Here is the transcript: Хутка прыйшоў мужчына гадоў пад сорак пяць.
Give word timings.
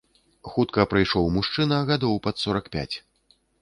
Хутка 0.53 0.85
прыйшоў 0.93 1.29
мужчына 1.37 1.81
гадоў 1.93 2.13
пад 2.27 2.35
сорак 2.45 2.65
пяць. 2.79 2.93